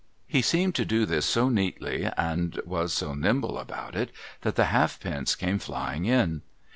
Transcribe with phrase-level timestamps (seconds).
[0.27, 4.09] 'He seemed to do this so neatly, and was so nimble about it,
[4.41, 6.41] that the halfpence came flying in.